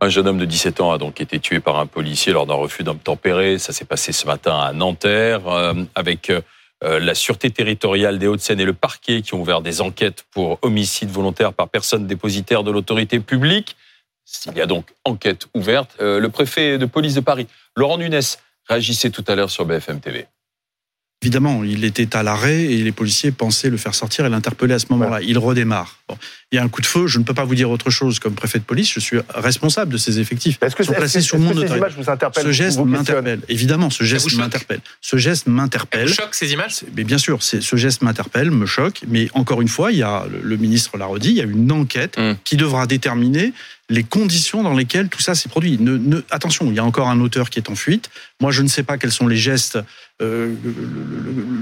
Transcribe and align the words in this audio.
Un 0.00 0.08
jeune 0.10 0.28
homme 0.28 0.38
de 0.38 0.44
17 0.44 0.80
ans 0.80 0.92
a 0.92 0.98
donc 0.98 1.20
été 1.20 1.40
tué 1.40 1.60
par 1.60 1.78
un 1.78 1.86
policier 1.86 2.32
lors 2.32 2.46
d'un 2.46 2.54
refus 2.54 2.84
d'obtempérer. 2.84 3.58
Ça 3.58 3.72
s'est 3.72 3.84
passé 3.84 4.12
ce 4.12 4.26
matin 4.26 4.58
à 4.58 4.72
Nanterre, 4.72 5.48
euh, 5.48 5.74
avec 5.94 6.30
euh, 6.30 6.40
la 6.82 7.14
Sûreté 7.14 7.50
territoriale 7.50 8.18
des 8.18 8.28
Hauts-de-Seine 8.28 8.60
et 8.60 8.64
le 8.64 8.72
parquet 8.72 9.22
qui 9.22 9.34
ont 9.34 9.40
ouvert 9.40 9.60
des 9.60 9.80
enquêtes 9.80 10.24
pour 10.30 10.58
homicide 10.62 11.10
volontaire 11.10 11.52
par 11.52 11.68
personne 11.68 12.06
dépositaire 12.06 12.62
de 12.62 12.70
l'autorité 12.70 13.18
publique. 13.18 13.76
Il 14.46 14.56
y 14.56 14.60
a 14.60 14.66
donc 14.66 14.86
enquête 15.04 15.48
ouverte. 15.54 15.96
Euh, 16.00 16.20
le 16.20 16.28
préfet 16.28 16.78
de 16.78 16.86
police 16.86 17.14
de 17.14 17.20
Paris, 17.20 17.48
Laurent 17.76 17.98
Nunes, 17.98 18.20
réagissait 18.68 19.10
tout 19.10 19.24
à 19.26 19.34
l'heure 19.34 19.50
sur 19.50 19.64
BFM 19.64 20.00
TV. 20.00 20.26
Évidemment, 21.20 21.64
il 21.64 21.84
était 21.84 22.14
à 22.14 22.22
l'arrêt 22.22 22.62
et 22.62 22.76
les 22.76 22.92
policiers 22.92 23.32
pensaient 23.32 23.70
le 23.70 23.76
faire 23.76 23.92
sortir 23.92 24.24
et 24.24 24.28
l'interpeller 24.28 24.74
à 24.74 24.78
ce 24.78 24.86
moment-là. 24.90 25.20
Il 25.20 25.36
redémarre. 25.36 25.98
Il 26.52 26.56
y 26.56 26.58
a 26.58 26.62
un 26.62 26.68
coup 26.68 26.80
de 26.80 26.86
feu, 26.86 27.08
je 27.08 27.18
ne 27.18 27.24
peux 27.24 27.34
pas 27.34 27.44
vous 27.44 27.56
dire 27.56 27.70
autre 27.70 27.90
chose 27.90 28.20
comme 28.20 28.34
préfet 28.34 28.60
de 28.60 28.64
police, 28.64 28.92
je 28.92 29.00
suis 29.00 29.18
responsable 29.34 29.92
de 29.92 29.98
ces 29.98 30.20
effectifs. 30.20 30.58
Est-ce 30.62 30.76
que, 30.76 30.84
sont 30.84 30.92
placés 30.92 31.20
sous 31.20 31.36
mon 31.36 31.52
Ce 31.52 32.52
geste 32.52 32.78
m'interpelle. 32.78 33.40
Évidemment, 33.48 33.90
ce 33.90 34.04
geste 34.04 34.32
m'interpelle. 34.36 34.80
Ce 35.00 35.16
geste 35.16 35.48
m'interpelle. 35.48 36.08
choque 36.08 36.36
ces 36.36 36.52
images? 36.52 36.84
Mais 36.96 37.02
bien 37.02 37.18
sûr, 37.18 37.42
ce 37.42 37.76
geste 37.76 38.02
m'interpelle, 38.02 38.52
me 38.52 38.66
choque. 38.66 39.00
Mais 39.08 39.28
encore 39.34 39.60
une 39.60 39.68
fois, 39.68 39.90
il 39.90 39.98
y 39.98 40.04
a 40.04 40.24
le 40.28 40.56
ministre 40.56 40.96
l'a 40.98 41.06
redit, 41.06 41.30
il 41.30 41.36
y 41.36 41.40
a 41.40 41.44
une 41.44 41.72
enquête 41.72 42.16
hum. 42.16 42.36
qui 42.44 42.56
devra 42.56 42.86
déterminer 42.86 43.52
les 43.90 44.04
conditions 44.04 44.62
dans 44.62 44.74
lesquelles 44.74 45.08
tout 45.08 45.20
ça 45.20 45.34
s'est 45.34 45.48
produit. 45.48 45.78
Ne, 45.78 46.22
attention, 46.30 46.66
il 46.70 46.74
y 46.74 46.78
a 46.78 46.84
encore 46.84 47.08
un 47.08 47.20
auteur 47.20 47.48
qui 47.48 47.58
est 47.58 47.70
en 47.70 47.74
fuite. 47.74 48.10
Moi, 48.40 48.52
je 48.52 48.62
ne 48.62 48.68
sais 48.68 48.82
pas 48.82 48.98
quels 48.98 49.12
sont 49.12 49.26
les 49.26 49.36
gestes. 49.36 49.78
Euh, 50.20 50.54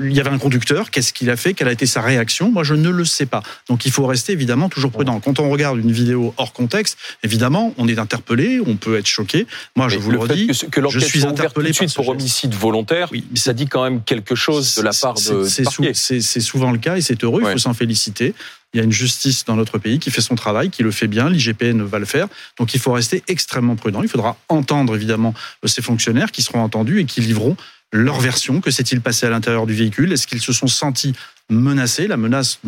il 0.03 0.13
y 0.13 0.19
avait 0.19 0.31
un 0.31 0.39
conducteur. 0.39 0.91
Qu'est-ce 0.91 1.13
qu'il 1.13 1.31
a 1.31 1.37
fait 1.37 1.55
Quelle 1.55 1.69
a 1.69 1.73
été 1.73 1.87
sa 1.87 2.01
réaction 2.01 2.51
Moi, 2.51 2.65
je 2.65 2.75
ne 2.75 2.89
le 2.89 3.05
sais 3.05 3.27
pas. 3.27 3.43
Donc, 3.69 3.87
il 3.87 3.93
faut 3.93 4.07
rester 4.07 4.33
évidemment 4.33 4.69
toujours 4.69 4.91
prudent. 4.91 5.21
Quand 5.21 5.39
on 5.39 5.51
regarde 5.51 5.79
une 5.79 5.93
vidéo 5.93 6.35
hors 6.37 6.53
contexte, 6.53 6.99
évidemment, 7.23 7.75
on 7.79 7.87
est 7.87 7.99
interpellé, 7.99 8.61
on 8.67 8.77
peut 8.77 8.99
être 8.99 9.07
choqué. 9.07 9.47
Moi, 9.77 9.89
je 9.89 9.99
vous 9.99 10.11
le, 10.11 10.19
redis, 10.19 10.49
que, 10.71 10.89
je 10.89 10.99
suis 10.99 11.25
interpellé 11.25 11.69
tout 11.69 11.85
de 11.85 11.89
suite 11.89 11.95
pour 11.95 12.09
homicide 12.09 12.55
volontaire. 12.55 13.09
Oui, 13.13 13.25
mais 13.31 13.39
ça 13.39 13.53
dit 13.53 13.67
quand 13.67 13.85
même 13.85 14.03
quelque 14.03 14.35
chose 14.35 14.75
de 14.75 14.83
la 14.83 14.93
part 14.93 15.15
de. 15.15 15.45
C'est 15.45 16.41
souvent 16.41 16.73
le 16.73 16.79
cas 16.79 16.97
et 16.97 17.03
c'est 17.03 17.23
heureux. 17.23 17.43
Il 17.45 17.53
faut 17.53 17.59
s'en 17.59 17.75
féliciter. 17.75 18.35
Il 18.75 18.79
y 18.79 18.81
a 18.81 18.85
une 18.85 18.93
justice 18.93 19.45
dans 19.45 19.57
notre 19.57 19.79
pays 19.79 19.99
qui 19.99 20.11
fait 20.11 20.21
son 20.21 20.35
travail, 20.35 20.71
qui 20.71 20.83
le 20.83 20.91
fait 20.91 21.07
bien. 21.07 21.31
L'IGPN 21.31 21.83
va 21.83 21.99
le 21.99 22.05
faire. 22.05 22.29
Donc 22.59 22.75
il 22.75 22.81
faut 22.81 22.93
rester 22.93 23.23
extrêmement 23.29 23.77
prudent. 23.77 24.03
Il 24.03 24.09
faudra 24.09 24.37
entendre 24.49 24.95
évidemment 24.95 25.35
ces 25.65 25.83
fonctionnaires 25.83 26.31
qui 26.31 26.43
seront 26.43 26.63
entendus 26.63 27.01
et 27.01 27.05
qui 27.05 27.21
livreront 27.21 27.57
leur 27.93 28.21
version. 28.21 28.61
Que 28.61 28.71
s'est-il 28.71 29.01
passé 29.01 29.27
à 29.27 29.31
l'intérieur 29.31 29.67
du 29.67 29.75
véhicule? 29.75 30.13
Est-ce 30.13 30.27
qu'ils 30.27 30.43
se 30.43 30.53
sont 30.53 30.67
sentis 30.67 31.15
menacés? 31.49 32.07
La 32.07 32.17
menace 32.17 32.61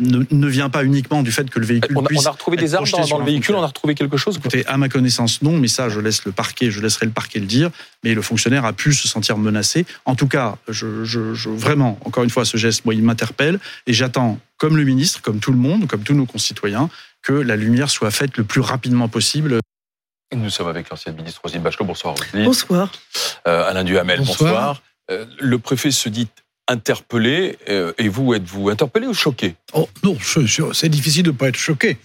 ne, 0.00 0.46
vient 0.48 0.70
pas 0.70 0.84
uniquement 0.84 1.22
du 1.22 1.32
fait 1.32 1.48
que 1.48 1.58
le 1.58 1.66
véhicule 1.66 1.96
on, 1.96 2.02
puisse 2.02 2.24
on 2.24 2.28
a 2.28 2.32
retrouvé 2.32 2.56
des 2.56 2.74
armes 2.74 2.86
dans, 2.88 3.18
le 3.18 3.24
véhicule, 3.24 3.54
on 3.54 3.62
a 3.62 3.66
retrouvé 3.66 3.94
quelque 3.94 4.16
chose. 4.16 4.36
Écoutez, 4.36 4.66
à 4.66 4.76
ma 4.76 4.88
connaissance, 4.88 5.42
non, 5.42 5.56
mais 5.56 5.68
ça, 5.68 5.88
je 5.88 6.00
laisse 6.00 6.24
le 6.24 6.32
parquet, 6.32 6.70
je 6.70 6.80
laisserai 6.80 7.06
le 7.06 7.12
parquet 7.12 7.38
le 7.38 7.46
dire. 7.46 7.70
Mais 8.02 8.14
le 8.14 8.22
fonctionnaire 8.22 8.64
a 8.64 8.72
pu 8.72 8.92
se 8.92 9.08
sentir 9.08 9.36
menacé. 9.38 9.86
En 10.04 10.14
tout 10.14 10.26
cas, 10.26 10.56
je, 10.68 11.04
je, 11.04 11.48
vraiment, 11.48 11.98
encore 12.04 12.24
une 12.24 12.30
fois, 12.30 12.44
ce 12.44 12.56
geste, 12.56 12.84
moi, 12.84 12.94
il 12.94 13.02
m'interpelle 13.02 13.58
et 13.86 13.92
j'attends, 13.92 14.38
comme 14.56 14.76
le 14.76 14.84
ministre, 14.84 15.22
comme 15.22 15.38
tout 15.38 15.52
le 15.52 15.58
monde, 15.58 15.86
comme 15.86 16.02
tous 16.02 16.14
nos 16.14 16.26
concitoyens, 16.26 16.88
que 17.22 17.32
la 17.32 17.56
lumière 17.56 17.90
soit 17.90 18.10
faite 18.10 18.36
le 18.38 18.44
plus 18.44 18.60
rapidement 18.60 19.08
possible. 19.08 19.60
Nous 20.34 20.50
sommes 20.50 20.68
avec 20.68 20.88
l'ancienne 20.90 21.16
ministre 21.16 21.40
Roselyne 21.42 21.62
Bachelot. 21.62 21.86
Bonsoir 21.86 22.14
Roselyne. 22.16 22.44
Bonsoir. 22.44 22.92
Euh, 23.48 23.68
Alain 23.68 23.84
Duhamel, 23.84 24.20
bonsoir. 24.20 24.36
bonsoir. 24.36 24.82
Euh, 25.10 25.26
le 25.40 25.58
préfet 25.58 25.90
se 25.90 26.08
dit 26.08 26.28
interpellé. 26.70 27.58
Euh, 27.68 27.92
et 27.98 28.08
vous, 28.08 28.32
êtes-vous 28.32 28.70
interpellé 28.70 29.06
ou 29.06 29.14
choqué 29.14 29.54
oh, 29.74 29.88
Non, 30.02 30.16
c'est 30.72 30.88
difficile 30.88 31.24
de 31.24 31.32
ne 31.32 31.36
pas 31.36 31.48
être 31.48 31.58
choqué. 31.58 31.98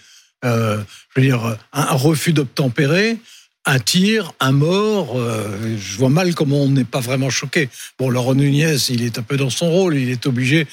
Euh, 0.44 0.81
je 1.16 1.22
veux 1.22 1.27
dire, 1.27 1.57
un 1.72 1.95
refus 1.95 2.33
d'obtempérer, 2.33 3.17
un 3.66 3.79
tir, 3.79 4.34
un 4.39 4.51
mort, 4.51 5.17
euh, 5.17 5.78
je 5.78 5.97
vois 5.97 6.09
mal 6.09 6.35
comment 6.35 6.57
on 6.57 6.69
n'est 6.69 6.84
pas 6.84 7.00
vraiment 7.00 7.29
choqué. 7.29 7.69
Bon, 7.97 8.09
Laurent 8.09 8.35
Nunez, 8.35 8.75
il 8.89 9.03
est 9.03 9.17
un 9.17 9.22
peu 9.22 9.38
dans 9.38 9.50
son 9.50 9.69
rôle, 9.72 9.95
il 9.95 10.09
est 10.09 10.25
obligé 10.25 10.68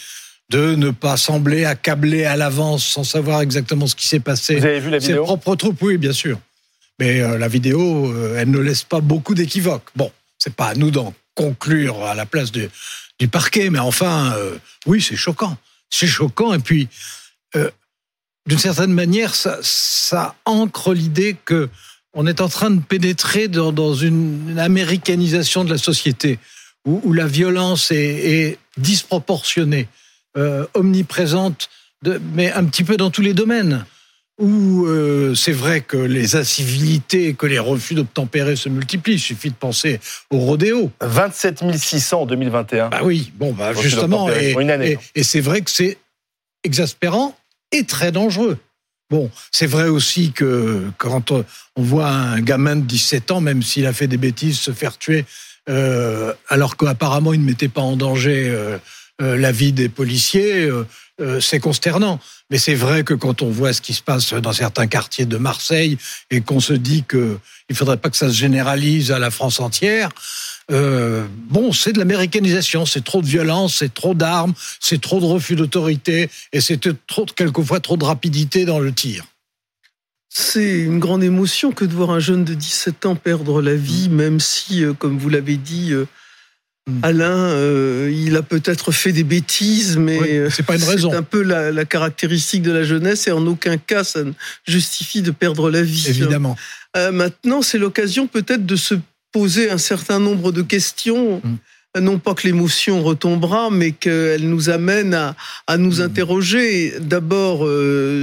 de 0.50 0.74
ne 0.74 0.90
pas 0.90 1.16
sembler 1.16 1.64
accablé 1.64 2.24
à 2.24 2.36
l'avance 2.36 2.84
sans 2.84 3.04
savoir 3.04 3.40
exactement 3.40 3.86
ce 3.86 3.94
qui 3.94 4.06
s'est 4.06 4.20
passé. 4.20 4.56
Vous 4.56 4.66
avez 4.66 4.80
vu 4.80 4.90
la 4.90 4.98
vidéo? 4.98 5.22
Ses 5.22 5.26
propres 5.26 5.56
troupes, 5.56 5.80
oui, 5.80 5.96
bien 5.96 6.12
sûr. 6.12 6.38
Mais 6.98 7.20
la 7.38 7.48
vidéo, 7.48 8.14
elle 8.36 8.50
ne 8.50 8.58
laisse 8.58 8.82
pas 8.82 9.00
beaucoup 9.00 9.34
d'équivoques. 9.34 9.88
Bon, 9.96 10.12
c'est 10.38 10.54
pas 10.54 10.66
à 10.66 10.74
nous 10.74 10.90
d'en 10.90 11.14
conclure 11.34 12.04
à 12.04 12.14
la 12.14 12.26
place 12.26 12.52
de, 12.52 12.68
du 13.18 13.28
parquet, 13.28 13.70
mais 13.70 13.78
enfin, 13.78 14.32
euh, 14.36 14.56
oui, 14.86 15.00
c'est 15.00 15.16
choquant. 15.16 15.56
C'est 15.90 16.06
choquant, 16.06 16.54
et 16.54 16.58
puis, 16.58 16.88
euh, 17.56 17.70
d'une 18.46 18.58
certaine 18.58 18.92
manière, 18.92 19.34
ça, 19.34 20.34
ancre 20.44 20.92
l'idée 20.92 21.36
que 21.44 21.68
on 22.14 22.26
est 22.26 22.42
en 22.42 22.48
train 22.48 22.70
de 22.70 22.80
pénétrer 22.80 23.48
dans, 23.48 23.94
une, 23.94 24.58
américanisation 24.58 25.64
de 25.64 25.70
la 25.70 25.78
société, 25.78 26.38
où, 26.84 27.12
la 27.12 27.26
violence 27.26 27.90
est, 27.90 28.58
disproportionnée, 28.76 29.88
euh, 30.36 30.66
omniprésente, 30.74 31.70
mais 32.34 32.50
un 32.52 32.64
petit 32.64 32.84
peu 32.84 32.96
dans 32.96 33.10
tous 33.10 33.22
les 33.22 33.34
domaines 33.34 33.84
où 34.42 34.86
euh, 34.86 35.36
c'est 35.36 35.52
vrai 35.52 35.82
que 35.82 35.96
les 35.96 36.34
incivilités, 36.34 37.34
que 37.34 37.46
les 37.46 37.60
refus 37.60 37.94
d'obtempérer 37.94 38.56
se 38.56 38.68
multiplient. 38.68 39.14
Il 39.14 39.20
suffit 39.20 39.50
de 39.50 39.54
penser 39.54 40.00
au 40.30 40.38
rodéo. 40.38 40.90
27 41.00 41.62
600 41.76 42.22
en 42.22 42.26
2021. 42.26 42.88
Bah 42.88 43.00
oui, 43.04 43.32
bon, 43.36 43.52
bah 43.52 43.72
justement, 43.72 44.28
et, 44.30 44.98
et 45.14 45.22
c'est 45.22 45.40
vrai 45.40 45.60
que 45.60 45.70
c'est 45.70 45.96
exaspérant 46.64 47.36
et 47.70 47.84
très 47.84 48.10
dangereux. 48.10 48.58
Bon, 49.10 49.30
c'est 49.52 49.66
vrai 49.66 49.86
aussi 49.88 50.32
que 50.32 50.90
quand 50.98 51.30
on 51.30 51.44
voit 51.76 52.08
un 52.08 52.40
gamin 52.40 52.74
de 52.74 52.84
17 52.84 53.30
ans, 53.30 53.40
même 53.40 53.62
s'il 53.62 53.86
a 53.86 53.92
fait 53.92 54.08
des 54.08 54.16
bêtises, 54.16 54.58
se 54.58 54.72
faire 54.72 54.98
tuer, 54.98 55.24
euh, 55.68 56.34
alors 56.48 56.76
qu'apparemment 56.76 57.32
il 57.32 57.42
ne 57.42 57.46
mettait 57.46 57.68
pas 57.68 57.82
en 57.82 57.96
danger 57.96 58.48
euh, 58.48 58.78
la 59.20 59.52
vie 59.52 59.72
des 59.72 59.88
policiers, 59.88 60.68
euh, 61.20 61.40
c'est 61.40 61.60
consternant. 61.60 62.18
Mais 62.50 62.58
c'est 62.58 62.74
vrai 62.74 63.04
que 63.04 63.14
quand 63.14 63.42
on 63.42 63.50
voit 63.50 63.72
ce 63.72 63.80
qui 63.80 63.92
se 63.92 64.02
passe 64.02 64.32
dans 64.32 64.52
certains 64.52 64.86
quartiers 64.86 65.26
de 65.26 65.36
Marseille 65.36 65.98
et 66.30 66.40
qu'on 66.40 66.60
se 66.60 66.72
dit 66.72 67.04
qu'il 67.08 67.38
ne 67.70 67.74
faudrait 67.74 67.98
pas 67.98 68.10
que 68.10 68.16
ça 68.16 68.28
se 68.28 68.34
généralise 68.34 69.12
à 69.12 69.18
la 69.18 69.30
France 69.30 69.60
entière, 69.60 70.10
euh, 70.70 71.26
bon, 71.50 71.72
c'est 71.72 71.92
de 71.92 71.98
l'américanisation, 71.98 72.86
c'est 72.86 73.04
trop 73.04 73.20
de 73.20 73.26
violence, 73.26 73.76
c'est 73.76 73.92
trop 73.92 74.14
d'armes, 74.14 74.54
c'est 74.80 75.00
trop 75.00 75.20
de 75.20 75.26
refus 75.26 75.54
d'autorité 75.54 76.30
et 76.52 76.60
c'est 76.60 76.80
trop, 77.06 77.26
quelquefois 77.26 77.80
trop 77.80 77.96
de 77.96 78.04
rapidité 78.04 78.64
dans 78.64 78.78
le 78.78 78.92
tir. 78.92 79.26
C'est 80.30 80.78
une 80.80 80.98
grande 80.98 81.22
émotion 81.22 81.72
que 81.72 81.84
de 81.84 81.92
voir 81.92 82.10
un 82.10 82.20
jeune 82.20 82.44
de 82.44 82.54
17 82.54 83.04
ans 83.04 83.16
perdre 83.16 83.60
la 83.60 83.74
vie, 83.74 84.08
même 84.08 84.40
si, 84.40 84.82
euh, 84.82 84.94
comme 84.94 85.18
vous 85.18 85.28
l'avez 85.28 85.58
dit, 85.58 85.92
Mm. 85.92 86.06
Alain, 87.02 87.30
euh, 87.30 88.12
il 88.12 88.36
a 88.36 88.42
peut-être 88.42 88.90
fait 88.90 89.12
des 89.12 89.22
bêtises, 89.22 89.96
mais 89.96 90.18
euh, 90.20 90.50
c'est 90.50 90.64
pas 90.64 90.74
une 90.74 90.82
raison. 90.82 91.10
C'est 91.10 91.16
un 91.16 91.22
peu 91.22 91.42
la, 91.42 91.84
caractéristique 91.84 92.62
de 92.62 92.72
la 92.72 92.82
jeunesse 92.82 93.28
et 93.28 93.30
en 93.30 93.46
aucun 93.46 93.76
cas 93.76 94.02
ça 94.02 94.24
ne 94.24 94.32
justifie 94.66 95.22
de 95.22 95.30
perdre 95.30 95.70
la 95.70 95.82
vie. 95.82 96.06
Évidemment. 96.08 96.56
Euh, 96.96 97.12
maintenant, 97.12 97.62
c'est 97.62 97.78
l'occasion 97.78 98.26
peut-être 98.26 98.66
de 98.66 98.74
se 98.74 98.96
poser 99.30 99.70
un 99.70 99.78
certain 99.78 100.18
nombre 100.18 100.50
de 100.50 100.62
questions. 100.62 101.40
Mm. 101.44 102.00
Non 102.00 102.18
pas 102.18 102.34
que 102.34 102.48
l'émotion 102.48 103.02
retombera, 103.02 103.70
mais 103.70 103.92
qu'elle 103.92 104.48
nous 104.48 104.68
amène 104.70 105.14
à, 105.14 105.36
à 105.68 105.76
nous 105.76 105.98
mm. 105.98 106.02
interroger 106.02 106.94
d'abord 106.98 107.58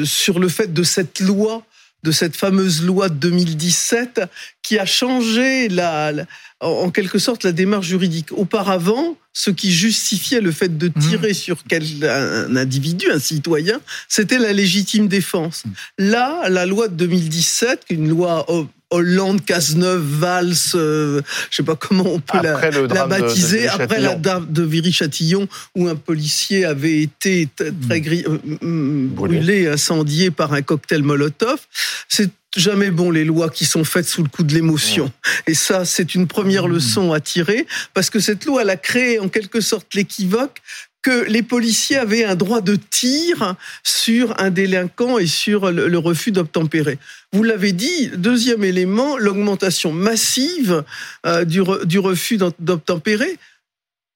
sur 0.06 0.40
le 0.40 0.50
fait 0.50 0.74
de 0.74 0.84
cette 0.84 1.22
loi 1.22 1.64
de 2.04 2.12
cette 2.12 2.36
fameuse 2.36 2.84
loi 2.84 3.10
de 3.10 3.16
2017 3.16 4.22
qui 4.62 4.80
a 4.80 4.86
changé 4.86 5.68
la, 5.70 6.14
en 6.62 6.92
quelque 6.92 7.20
sorte 7.20 7.44
la 7.44 7.52
démarche 7.52 7.88
juridique. 7.88 8.32
Auparavant, 8.32 9.18
ce 9.34 9.52
qui 9.52 9.72
justifiait 9.72 10.42
le 10.42 10.52
fait 10.52 10.78
de 10.78 10.88
mmh. 10.88 11.00
tirer 11.00 11.34
sur 11.34 11.58
un 12.04 12.56
individu, 12.56 13.10
un 13.12 13.20
citoyen, 13.20 13.80
c'était 14.08 14.40
la 14.40 14.54
légitime 14.54 15.08
défense. 15.08 15.64
Mmh. 15.66 15.72
Là, 16.00 16.50
la 16.50 16.66
loi 16.66 16.88
de 16.88 16.96
2017, 16.96 17.86
une 17.90 18.10
loi 18.10 18.46
Hollande, 18.92 19.44
Cazeneuve, 19.46 20.02
Valls, 20.02 20.54
euh, 20.76 21.22
je 21.50 21.58
sais 21.58 21.64
pas 21.64 21.76
comment 21.76 22.06
on 22.06 22.20
peut 22.20 22.40
la, 22.42 23.06
baptiser, 23.06 23.68
après 23.68 24.02
la 24.02 24.16
dame 24.16 24.48
de 24.50 24.64
Viry-Châtillon, 24.64 25.48
où 25.76 25.88
un 25.88 25.96
policier 25.96 26.66
avait 26.66 27.02
été 27.02 27.48
très 27.56 27.72
mmh. 27.72 28.40
euh, 28.64 29.08
brûlé, 29.08 29.68
incendié 29.68 30.32
par 30.32 30.54
un 30.54 30.62
cocktail 30.62 31.04
Molotov. 31.04 31.60
C'est 32.08 32.32
jamais 32.56 32.90
bon 32.90 33.12
les 33.12 33.26
lois 33.26 33.50
qui 33.50 33.66
sont 33.66 33.84
faites 33.84 34.08
sous 34.08 34.24
le 34.24 34.30
coup 34.30 34.44
de 34.44 34.54
l'émotion. 34.54 35.12
Et 35.46 35.54
ça, 35.54 35.86
c'est 35.86 36.16
une 36.16 36.28
première 36.28 36.68
leçon 36.68 37.14
à 37.14 37.20
tirer, 37.20 37.68
parce 37.94 38.10
que 38.10 38.20
cette 38.20 38.46
loi, 38.46 38.64
elle 38.64 38.72
a 38.72 38.78
créé 38.78 39.20
en 39.20 39.30
quelque 39.30 39.62
sorte 39.62 39.94
l'équivoque 39.94 40.62
que 41.02 41.26
les 41.30 41.44
policiers 41.44 41.98
avaient 41.98 42.26
un 42.26 42.36
droit 42.36 42.62
de 42.62 42.76
tir 42.76 43.56
sur 43.84 44.40
un 44.40 44.50
délinquant 44.50 45.18
et 45.18 45.28
sur 45.28 45.72
le, 45.72 45.98
refus 45.98 46.32
d'obtempérer. 46.32 46.98
Vous 47.34 47.44
l'avez 47.44 47.72
dit, 47.72 48.10
deuxième 48.16 48.64
élément, 48.64 49.18
l'augmentation 49.18 49.92
massive 49.92 50.84
euh, 51.26 51.46
du, 51.46 51.62
du 51.86 52.00
refus 52.00 52.38
d'obtempérer 52.60 53.38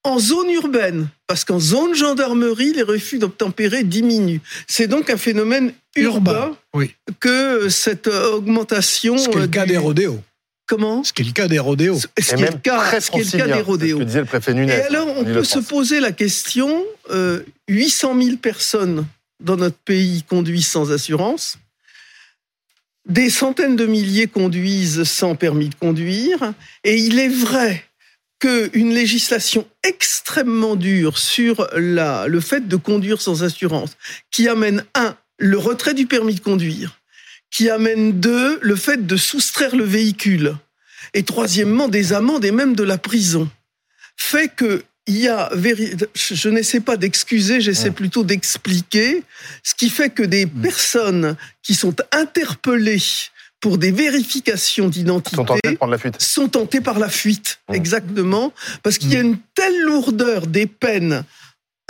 en 0.04 0.18
zone 0.18 0.50
urbaine, 0.50 1.08
parce 1.26 1.44
qu'en 1.44 1.58
zone 1.58 1.94
gendarmerie, 1.94 2.74
les 2.74 2.82
refus 2.82 3.18
d'obtempérer 3.18 3.84
diminuent. 3.84 4.40
C'est 4.66 4.86
donc 4.86 5.08
un 5.08 5.16
phénomène 5.16 5.72
urbain, 5.96 6.56
que 7.20 7.70
cette 7.70 8.08
augmentation. 8.08 9.16
Ce 9.16 9.30
qui 9.30 9.38
est 9.38 9.40
le 9.40 9.46
cas 9.46 9.64
des 9.64 9.78
rodéos. 9.78 10.20
Comment 10.66 11.04
Ce 11.04 11.12
qui 11.12 11.22
est 11.22 11.26
le 11.26 11.32
cas 11.32 11.48
des 11.48 11.58
rodéos. 11.58 11.98
Ce 11.98 12.34
qui 12.34 12.42
est 12.42 12.50
le 12.50 12.58
cas, 12.58 13.00
ce 13.00 13.10
est 13.16 13.32
le 13.34 13.38
cas 13.38 13.46
des 13.46 13.60
rodéos. 13.60 14.02
disait 14.02 14.20
le 14.20 14.24
préfet 14.24 14.54
Nunez, 14.54 14.72
Et 14.72 14.82
alors, 14.82 15.08
on 15.16 15.24
peut 15.24 15.44
se 15.44 15.58
poser 15.58 16.00
la 16.00 16.12
question 16.12 16.84
800 17.68 18.22
000 18.22 18.36
personnes 18.38 19.06
dans 19.40 19.56
notre 19.56 19.76
pays 19.76 20.22
conduisent 20.22 20.68
sans 20.68 20.90
assurance. 20.92 21.58
Des 23.06 23.28
centaines 23.28 23.76
de 23.76 23.84
milliers 23.84 24.26
conduisent 24.26 25.04
sans 25.04 25.36
permis 25.36 25.68
de 25.68 25.74
conduire. 25.74 26.54
Et 26.84 26.96
il 26.96 27.18
est 27.18 27.28
vrai 27.28 27.84
qu'une 28.38 28.94
législation 28.94 29.66
extrêmement 29.82 30.76
dure 30.76 31.18
sur 31.18 31.68
la, 31.74 32.26
le 32.26 32.40
fait 32.40 32.66
de 32.66 32.76
conduire 32.76 33.20
sans 33.20 33.42
assurance, 33.42 33.96
qui 34.30 34.48
amène, 34.48 34.84
un, 34.94 35.16
le 35.38 35.58
retrait 35.58 35.94
du 35.94 36.06
permis 36.06 36.34
de 36.34 36.40
conduire, 36.40 37.00
qui 37.54 37.70
amène, 37.70 38.18
deux, 38.18 38.58
le 38.62 38.74
fait 38.74 39.06
de 39.06 39.16
soustraire 39.16 39.76
le 39.76 39.84
véhicule, 39.84 40.56
et 41.14 41.22
troisièmement, 41.22 41.86
des 41.86 42.12
amendes 42.12 42.44
et 42.44 42.50
même 42.50 42.74
de 42.74 42.82
la 42.82 42.98
prison, 42.98 43.48
fait 44.16 44.48
que 44.48 44.82
il 45.06 45.18
y 45.18 45.28
a, 45.28 45.50
je 46.14 46.48
n'essaie 46.48 46.80
pas 46.80 46.96
d'excuser, 46.96 47.60
j'essaie 47.60 47.90
plutôt 47.90 48.24
d'expliquer, 48.24 49.22
ce 49.62 49.74
qui 49.74 49.90
fait 49.90 50.08
que 50.10 50.22
des 50.22 50.46
mmh. 50.46 50.62
personnes 50.62 51.36
qui 51.62 51.74
sont 51.74 51.94
interpellées 52.10 53.02
pour 53.60 53.76
des 53.76 53.92
vérifications 53.92 54.88
d'identité 54.88 55.36
sont 55.36 55.44
tentées, 55.44 55.78
sont 56.18 56.48
tentées 56.48 56.80
par 56.80 56.98
la 56.98 57.10
fuite, 57.10 57.60
mmh. 57.68 57.74
exactement, 57.74 58.52
parce 58.82 58.96
qu'il 58.98 59.12
y 59.12 59.16
a 59.16 59.22
mmh. 59.22 59.26
une 59.26 59.38
telle 59.54 59.80
lourdeur 59.82 60.46
des 60.46 60.66
peines 60.66 61.22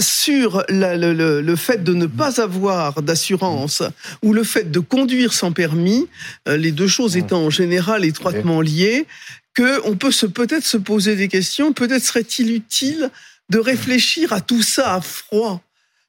sur 0.00 0.64
le, 0.68 1.56
fait 1.56 1.84
de 1.84 1.94
ne 1.94 2.06
pas 2.06 2.40
avoir 2.40 3.02
d'assurance 3.02 3.82
ou 4.22 4.32
le 4.32 4.42
fait 4.42 4.70
de 4.70 4.80
conduire 4.80 5.32
sans 5.32 5.52
permis, 5.52 6.08
euh, 6.48 6.56
les 6.56 6.72
deux 6.72 6.88
choses 6.88 7.16
étant 7.16 7.42
en 7.42 7.50
général 7.50 8.04
étroitement 8.04 8.60
liées, 8.60 9.06
qu'on 9.56 9.96
peut 9.96 10.10
se, 10.10 10.26
peut-être 10.26 10.64
se 10.64 10.76
poser 10.76 11.16
des 11.16 11.28
questions, 11.28 11.72
peut-être 11.72 12.02
serait-il 12.02 12.52
utile 12.52 13.10
de 13.50 13.58
réfléchir 13.58 14.32
à 14.32 14.40
tout 14.40 14.62
ça 14.62 14.94
à 14.94 15.00
froid. 15.00 15.60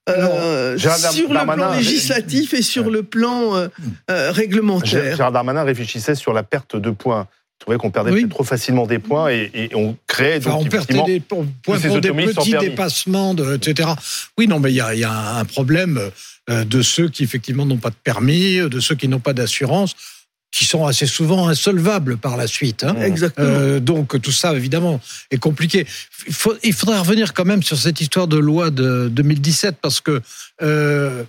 Euh, 0.08 0.78
sur 0.78 1.34
le 1.34 1.56
plan 1.56 1.74
législatif 1.74 2.54
et 2.54 2.62
sur 2.62 2.92
le 2.92 3.02
plan 3.02 3.56
euh, 3.56 3.68
euh, 4.12 4.32
réglementaire. 4.32 5.16
Gérard 5.16 5.32
Darmanin 5.32 5.64
réfléchissait 5.64 6.14
sur 6.14 6.32
la 6.32 6.44
perte 6.44 6.76
de 6.76 6.92
points. 6.92 7.28
Je 7.60 7.66
trouvais 7.66 7.78
qu'on 7.78 7.90
perdait 7.90 8.28
trop 8.28 8.44
facilement 8.44 8.86
des 8.86 9.00
points 9.00 9.30
et, 9.30 9.70
on 9.74 9.96
créait 10.08 10.40
donc 10.40 10.62
on 10.62 10.66
perdait 10.66 11.04
des 11.04 11.20
points 11.20 11.48
pour 11.64 11.78
des 11.78 12.12
petits 12.12 12.52
dépassements, 12.60 13.34
de, 13.34 13.56
etc. 13.56 13.90
Oui, 14.38 14.48
non, 14.48 14.60
mais 14.60 14.72
il 14.72 14.76
y 14.76 14.82
a, 14.82 14.94
y 14.94 15.04
a, 15.04 15.38
un 15.38 15.46
problème 15.46 16.12
de 16.48 16.82
ceux 16.82 17.10
qui 17.10 17.24
effectivement 17.24 17.66
n'ont 17.66 17.78
pas 17.78 17.90
de 17.90 17.96
permis, 18.04 18.58
de 18.58 18.80
ceux 18.80 18.96
qui 18.96 19.08
n'ont 19.08 19.20
pas 19.20 19.34
d'assurance 19.34 19.96
qui 20.56 20.64
sont 20.64 20.86
assez 20.86 21.06
souvent 21.06 21.50
insolvables 21.50 22.16
par 22.16 22.38
la 22.38 22.48
suite. 22.48 22.86
Hein. 22.86 22.96
Exactement. 23.02 23.48
Euh, 23.50 23.80
donc 23.82 24.22
tout 24.22 24.32
ça, 24.32 24.54
évidemment, 24.54 25.02
est 25.30 25.38
compliqué. 25.38 25.86
Il, 26.28 26.34
faut, 26.34 26.56
il, 26.64 26.72
faudrait 26.72 26.98
revenir 26.98 27.34
quand 27.34 27.44
même 27.44 27.62
sur 27.62 27.78
cette 27.78 28.00
histoire 28.00 28.28
de 28.28 28.38
loi 28.38 28.70
de 28.70 29.10
2017 29.12 29.76
parce 29.82 30.00
que 30.00 30.22
euh, 30.62 31.24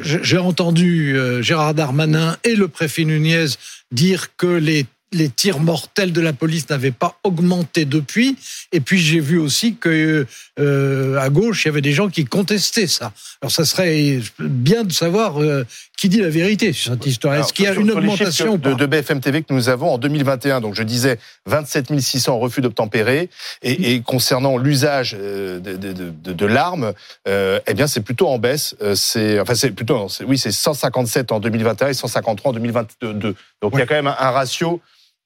j'ai 0.00 0.38
entendu 0.38 1.16
euh, 1.16 1.42
Gérard 1.42 1.74
Darmanin 1.74 2.36
et 2.42 2.56
le 2.56 2.66
préfet 2.66 3.04
Nunez 3.04 3.46
dire 3.92 4.36
que 4.36 4.48
les 4.48 4.86
les 5.12 5.28
tirs 5.28 5.60
mortels 5.60 6.12
de 6.12 6.20
la 6.20 6.32
police 6.32 6.68
n'avaient 6.70 6.90
pas 6.90 7.18
augmenté 7.22 7.84
depuis. 7.84 8.36
Et 8.72 8.80
puis 8.80 8.98
j'ai 8.98 9.20
vu 9.20 9.38
aussi 9.38 9.76
que 9.76 10.26
euh, 10.58 11.18
à 11.18 11.28
gauche, 11.28 11.64
il 11.64 11.68
y 11.68 11.70
avait 11.70 11.80
des 11.80 11.92
gens 11.92 12.08
qui 12.08 12.24
contestaient 12.24 12.86
ça. 12.86 13.12
Alors 13.40 13.52
ça 13.52 13.64
serait 13.64 14.20
bien 14.38 14.84
de 14.84 14.92
savoir 14.92 15.40
euh, 15.40 15.66
qui 16.02 16.08
dit 16.08 16.20
la 16.20 16.30
vérité 16.30 16.72
sur 16.72 16.92
cette 16.92 17.06
histoire. 17.06 17.34
Est-ce 17.34 17.52
qu'il 17.52 17.64
y 17.64 17.68
a 17.68 17.74
une 17.74 17.90
augmentation 17.90 18.56
de, 18.56 18.74
de, 18.74 18.86
BFM 18.86 19.20
TV 19.20 19.42
que 19.42 19.52
nous 19.52 19.68
avons 19.68 19.90
en 19.92 19.98
2021 19.98 20.60
Donc 20.60 20.74
je 20.74 20.82
disais 20.82 21.18
27 21.46 22.00
600 22.00 22.38
refus 22.38 22.60
d'obtempérer. 22.60 23.28
Et, 23.62 23.92
et 23.92 24.00
concernant 24.00 24.58
l'usage 24.58 25.16
euh, 25.18 25.60
de, 25.60 25.76
de, 25.76 26.32
de 26.32 26.46
l'arme, 26.46 26.92
euh, 27.28 27.60
eh 27.66 27.74
bien 27.74 27.86
c'est 27.86 28.00
plutôt 28.00 28.28
en 28.28 28.38
baisse. 28.38 28.74
C'est 28.94 29.38
enfin 29.38 29.54
c'est 29.54 29.70
plutôt 29.70 30.08
oui 30.26 30.38
c'est 30.38 30.52
157 30.52 31.32
en 31.32 31.40
2021 31.40 31.88
et 31.88 31.94
153 31.94 32.50
en 32.50 32.54
2022. 32.54 33.34
Donc 33.60 33.72
il 33.74 33.78
y 33.78 33.82
a 33.82 33.86
quand 33.86 33.94
même 33.94 34.06
un 34.06 34.30
ratio 34.30 34.80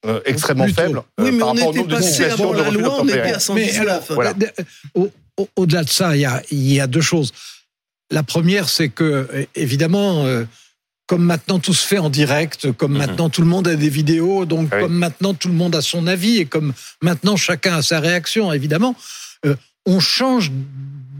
euh, 0.06 0.20
extrêmement 0.24 0.68
faible 0.68 0.98
euh, 0.98 1.24
oui, 1.24 1.32
mais 1.32 1.38
par 1.38 1.48
on 1.48 1.54
rapport 1.54 1.68
au 1.68 1.74
nombre 1.74 1.96
de 1.96 2.02
situations 2.02 2.52
de 2.52 2.60
refus 2.60 2.82
d'obtempérer. 2.82 3.32
Au-delà 5.56 5.84
de 5.84 5.90
ça, 5.90 6.16
il 6.16 6.20
y, 6.20 6.24
a, 6.24 6.42
il 6.50 6.72
y 6.72 6.80
a 6.80 6.86
deux 6.86 7.02
choses. 7.02 7.32
La 8.10 8.22
première, 8.22 8.70
c'est 8.70 8.88
que, 8.88 9.46
évidemment, 9.54 10.24
euh, 10.24 10.44
comme 11.06 11.22
maintenant 11.22 11.58
tout 11.58 11.74
se 11.74 11.86
fait 11.86 11.98
en 11.98 12.08
direct, 12.08 12.72
comme 12.72 12.92
mhm. 12.92 12.98
maintenant 12.98 13.28
tout 13.28 13.42
le 13.42 13.46
monde 13.46 13.68
a 13.68 13.76
des 13.76 13.90
vidéos, 13.90 14.46
donc 14.46 14.70
comme 14.70 14.94
maintenant 14.94 15.34
tout 15.34 15.48
le 15.48 15.54
monde 15.54 15.74
a 15.74 15.82
son 15.82 16.06
avis 16.06 16.38
et 16.38 16.46
comme 16.46 16.72
maintenant 17.02 17.36
chacun 17.36 17.76
a 17.76 17.82
sa 17.82 18.00
réaction, 18.00 18.52
évidemment, 18.52 18.96
on 19.84 20.00
change 20.00 20.50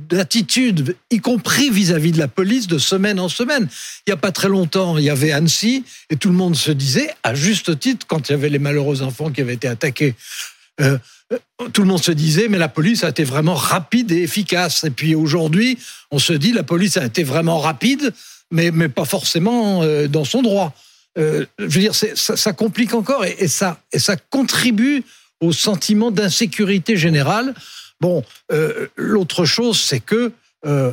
d'attitude, 0.08 0.96
y 1.10 1.18
compris 1.18 1.70
vis-à-vis 1.70 2.12
de 2.12 2.18
la 2.18 2.28
police, 2.28 2.66
de 2.66 2.78
semaine 2.78 3.18
en 3.20 3.28
semaine. 3.28 3.68
Il 4.06 4.10
n'y 4.10 4.12
a 4.12 4.16
pas 4.16 4.32
très 4.32 4.48
longtemps, 4.48 4.98
il 4.98 5.04
y 5.04 5.10
avait 5.10 5.32
Annecy, 5.32 5.84
et 6.10 6.16
tout 6.16 6.28
le 6.28 6.34
monde 6.34 6.56
se 6.56 6.70
disait, 6.70 7.10
à 7.22 7.34
juste 7.34 7.78
titre, 7.78 8.06
quand 8.06 8.28
il 8.28 8.32
y 8.32 8.34
avait 8.34 8.48
les 8.48 8.58
malheureux 8.58 9.02
enfants 9.02 9.30
qui 9.30 9.40
avaient 9.40 9.54
été 9.54 9.68
attaqués, 9.68 10.14
euh, 10.80 10.98
euh, 11.32 11.38
tout 11.72 11.82
le 11.82 11.88
monde 11.88 12.02
se 12.02 12.12
disait, 12.12 12.48
mais 12.48 12.58
la 12.58 12.68
police 12.68 13.02
a 13.02 13.08
été 13.08 13.24
vraiment 13.24 13.54
rapide 13.54 14.12
et 14.12 14.22
efficace. 14.22 14.84
Et 14.84 14.90
puis 14.90 15.14
aujourd'hui, 15.14 15.78
on 16.10 16.18
se 16.18 16.32
dit, 16.32 16.52
la 16.52 16.62
police 16.62 16.96
a 16.96 17.04
été 17.04 17.24
vraiment 17.24 17.58
rapide, 17.58 18.12
mais, 18.50 18.70
mais 18.70 18.88
pas 18.88 19.04
forcément 19.04 19.82
euh, 19.82 20.06
dans 20.06 20.24
son 20.24 20.42
droit. 20.42 20.74
je 21.16 21.46
veux 21.58 21.80
dire, 21.80 21.94
ça, 21.94 22.52
complique 22.52 22.94
encore 22.94 23.24
et, 23.24 23.48
ça, 23.48 23.80
et 23.92 23.98
ça 23.98 24.16
contribue 24.16 25.02
au 25.40 25.52
sentiment 25.52 26.10
d'insécurité 26.10 26.96
générale. 26.96 27.54
Bon, 28.00 28.22
euh, 28.52 28.88
l'autre 28.96 29.44
chose, 29.44 29.80
c'est 29.80 30.00
que 30.00 30.32
euh, 30.66 30.92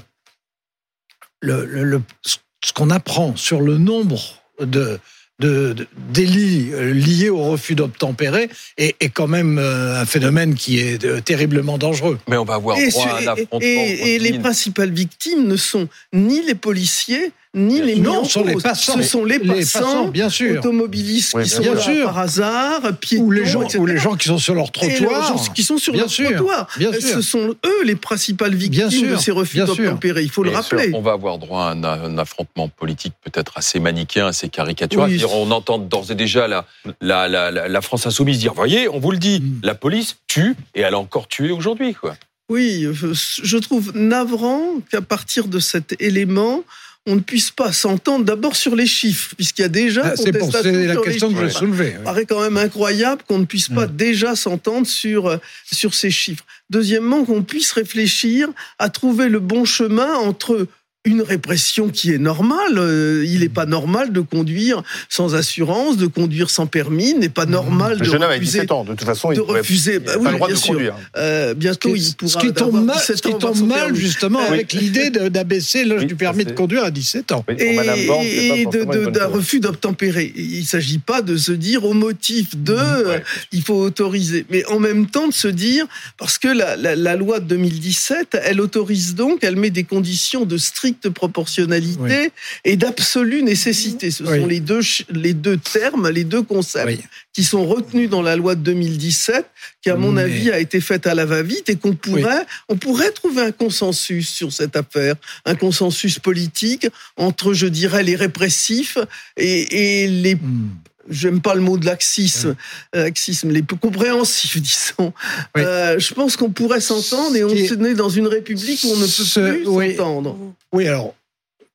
le, 1.41 2.01
ce 2.25 2.73
qu'on 2.73 2.89
apprend 2.89 3.35
sur 3.35 3.59
le 3.59 3.77
nombre 3.77 4.21
de, 4.61 4.99
de, 5.39 5.75
délits 6.11 6.69
euh, 6.71 6.93
liés 6.93 7.29
au 7.29 7.43
refus 7.43 7.75
d'obtempérer 7.75 8.49
est, 8.77 8.95
est, 9.01 9.09
quand 9.09 9.27
même 9.27 9.57
un 9.57 10.05
phénomène 10.05 10.55
qui 10.55 10.79
est 10.79 11.23
terriblement 11.25 11.77
dangereux. 11.77 12.19
Mais 12.29 12.37
on 12.37 12.45
va 12.45 12.55
avoir 12.55 12.77
droit 12.77 13.07
à 13.07 13.17
un 13.17 13.27
affrontement. 13.27 13.59
Et, 13.61 14.15
et 14.15 14.19
les 14.19 14.39
principales 14.39 14.91
victimes 14.91 15.47
ne 15.47 15.57
sont 15.57 15.89
ni 16.13 16.41
les 16.41 16.55
policiers, 16.55 17.33
ni 17.55 17.81
les 17.81 17.97
non, 17.97 18.23
sont 18.23 18.43
les 18.43 18.55
passants. 18.55 18.97
Ce 18.97 19.03
sont 19.03 19.25
les 19.25 19.37
passants, 19.37 20.07
bien 20.07 20.29
sûr. 20.29 20.59
automobilistes 20.59 21.39
qui 21.43 21.49
sont 21.49 21.61
là 21.61 22.05
par 22.05 22.17
hasard, 22.17 22.81
piétons, 22.99 23.23
ou 23.25 23.31
les 23.31 23.45
gens, 23.45 23.63
ou 23.77 23.85
les 23.85 23.97
gens 23.97 24.15
qui 24.15 24.27
sont 24.27 24.39
sur 24.39 24.55
leur 24.55 24.71
trottoir, 24.71 25.35
qui 25.53 25.63
sont 25.63 25.77
sur 25.77 25.93
leur 25.93 26.07
trottoir. 26.07 26.67
Ce 26.99 27.21
sont 27.21 27.55
eux 27.65 27.83
les 27.83 27.95
principales 27.95 28.55
victimes 28.55 29.11
de 29.11 29.17
ces 29.17 29.31
refus 29.31 29.57
d'obtempérer. 29.57 30.23
Il 30.23 30.31
faut 30.31 30.43
le 30.43 30.51
rappeler. 30.51 30.91
on 30.93 31.01
va 31.01 31.13
avoir 31.13 31.37
droit 31.37 31.65
à 31.65 31.71
un, 31.71 32.17
affrontement 32.17 32.67
politique 32.69 33.13
peut-être 33.23 33.53
assez 33.57 33.79
manichéen, 33.79 34.27
assez 34.27 34.49
caricatural. 34.49 35.11
On 35.33 35.51
entend 35.51 35.77
d'ores 35.77 36.11
et 36.11 36.15
déjà 36.15 36.47
la, 36.47 36.65
la, 37.01 37.27
la, 37.27 37.51
la, 37.51 37.81
France 37.81 38.05
insoumise 38.05 38.39
dire, 38.39 38.53
voyez, 38.53 38.87
on 38.87 38.99
vous 38.99 39.11
le 39.11 39.17
dit, 39.17 39.39
mm. 39.39 39.59
la 39.63 39.75
police 39.75 40.17
tue 40.27 40.55
et 40.75 40.81
elle 40.81 40.93
a 40.93 40.99
encore 40.99 41.27
tué 41.27 41.51
aujourd'hui, 41.51 41.93
quoi. 41.93 42.15
Oui, 42.49 42.87
je 42.91 43.57
trouve 43.57 43.95
navrant 43.95 44.61
qu'à 44.91 45.01
partir 45.01 45.47
de 45.47 45.59
cet 45.59 45.99
élément, 46.01 46.63
on 47.05 47.15
ne 47.15 47.19
puisse 47.19 47.51
pas 47.51 47.73
s'entendre 47.73 48.23
d'abord 48.23 48.55
sur 48.55 48.75
les 48.75 48.85
chiffres, 48.85 49.35
puisqu'il 49.35 49.63
y 49.63 49.65
a 49.65 49.69
déjà 49.69 50.03
ah, 50.05 50.15
C'est 50.15 50.31
la 50.31 50.95
question 50.95 51.33
que 51.33 51.43
je 51.43 51.49
soulevais. 51.49 51.97
Paraît 52.03 52.25
quand 52.25 52.41
même 52.41 52.57
incroyable 52.57 53.21
qu'on 53.27 53.39
ne 53.39 53.45
puisse 53.45 53.67
pas 53.67 53.87
mm. 53.87 53.95
déjà 53.95 54.35
s'entendre 54.35 54.87
sur, 54.87 55.27
euh, 55.27 55.37
sur 55.71 55.93
ces 55.93 56.11
chiffres. 56.11 56.45
Deuxièmement, 56.69 57.25
qu'on 57.25 57.43
puisse 57.43 57.73
réfléchir 57.73 58.49
à 58.79 58.89
trouver 58.89 59.27
le 59.27 59.39
bon 59.39 59.65
chemin 59.65 60.13
entre 60.15 60.67
une 61.05 61.21
répression 61.21 61.89
qui 61.89 62.13
est 62.13 62.17
normale. 62.17 62.77
Euh, 62.77 63.25
il 63.27 63.41
n'est 63.41 63.49
pas 63.49 63.65
normal 63.65 64.13
de 64.13 64.21
conduire 64.21 64.83
sans 65.09 65.35
assurance, 65.35 65.97
de 65.97 66.07
conduire 66.07 66.49
sans 66.49 66.65
permis, 66.65 67.13
n'est 67.13 67.29
pas 67.29 67.45
normal 67.45 67.99
de 67.99 68.05
jeune 68.05 68.23
refuser. 68.23 68.59
17 68.59 68.71
ans, 68.71 68.83
de 68.85 68.91
toute 68.91 69.03
façon, 69.03 69.31
il 69.31 69.35
de 69.35 69.41
refuser. 69.41 69.99
Bah, 69.99 70.13
oui, 70.19 70.29
bien 70.47 70.55
sûr. 70.55 70.95
Euh, 71.17 71.53
bientôt, 71.53 71.93
il 71.95 72.15
pourra. 72.15 72.31
Ce 72.31 72.37
qui 72.37 72.53
tombe 72.53 72.85
mal, 72.85 72.97
ce 72.97 73.13
qui 73.13 73.33
tombe 73.37 73.67
mal 73.67 73.95
justement, 73.95 74.39
avec 74.39 74.71
l'idée 74.71 75.09
d'abaisser 75.09 75.83
l'âge 75.83 76.05
du 76.05 76.15
permis 76.15 76.45
de 76.45 76.51
conduire 76.51 76.85
à 76.85 76.91
17 76.91 77.31
ans. 77.33 77.45
et, 77.57 78.65
d'un 78.65 79.27
refus 79.27 79.59
d'obtempérer. 79.59 80.31
Il 80.35 80.61
ne 80.61 80.65
s'agit 80.65 80.99
pas 80.99 81.21
de 81.21 81.35
se 81.35 81.51
dire 81.51 81.83
au 81.83 81.93
motif 81.93 82.57
de, 82.57 82.75
euh, 82.77 83.19
il 83.51 83.61
faut 83.61 83.75
autoriser, 83.75 84.45
mais 84.49 84.65
en 84.65 84.79
même 84.79 85.07
temps 85.07 85.27
de 85.27 85.33
se 85.33 85.47
dire 85.47 85.85
parce 86.17 86.37
que 86.37 86.47
la, 86.47 86.75
la 86.75 87.15
loi 87.15 87.39
de 87.39 87.45
2017, 87.45 88.37
elle 88.43 88.61
autorise 88.61 89.15
donc, 89.15 89.43
elle 89.43 89.55
met 89.55 89.69
des 89.69 89.83
conditions 89.83 90.45
de 90.45 90.57
strict 90.57 90.92
stricte 90.93 91.09
proportionnalité 91.09 92.31
et 92.63 92.77
d'absolue 92.77 93.43
nécessité. 93.43 94.11
Ce 94.11 94.25
sont 94.25 94.45
les 94.45 94.59
deux, 94.59 94.81
les 95.09 95.33
deux 95.33 95.57
termes, 95.57 96.09
les 96.09 96.23
deux 96.23 96.43
concepts 96.43 97.03
qui 97.33 97.43
sont 97.43 97.65
retenus 97.65 98.09
dans 98.09 98.21
la 98.21 98.35
loi 98.35 98.55
de 98.55 98.61
2017, 98.61 99.45
qui 99.81 99.89
à 99.89 99.95
mon 99.95 100.17
avis 100.17 100.51
a 100.51 100.59
été 100.59 100.79
faite 100.81 101.07
à 101.07 101.15
la 101.15 101.25
va-vite 101.25 101.69
et 101.69 101.75
qu'on 101.75 101.95
pourrait, 101.95 102.45
on 102.69 102.75
pourrait 102.75 103.11
trouver 103.11 103.41
un 103.41 103.51
consensus 103.51 104.29
sur 104.29 104.51
cette 104.51 104.75
affaire, 104.75 105.15
un 105.45 105.55
consensus 105.55 106.19
politique 106.19 106.87
entre, 107.17 107.53
je 107.53 107.67
dirais, 107.67 108.03
les 108.03 108.15
répressifs 108.15 108.97
et, 109.37 110.07
les 110.07 110.35
hmm 110.35 110.69
j'aime 111.09 111.41
pas 111.41 111.55
le 111.55 111.61
mot 111.61 111.77
de 111.77 111.85
laxisme, 111.85 112.55
euh, 112.95 113.03
laxisme, 113.03 113.51
les 113.51 113.61
plus 113.63 113.77
compréhensifs, 113.77 114.61
disons. 114.61 115.13
Euh, 115.57 115.99
je 115.99 116.13
pense 116.13 116.37
qu'on 116.37 116.51
pourrait 116.51 116.81
s'entendre 116.81 117.35
et 117.35 117.43
on 117.43 117.49
est 117.49 117.95
dans 117.95 118.09
une 118.09 118.27
république 118.27 118.83
où 118.83 118.87
on 118.87 118.97
ne 118.97 119.05
peut 119.05 119.23
plus 119.23 119.95
s'entendre. 119.95 120.37
Oui, 120.71 120.87
alors, 120.87 121.13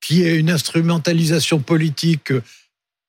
qui 0.01 0.25
est 0.25 0.37
une 0.37 0.51
instrumentalisation 0.51 1.59
politique 1.59 2.33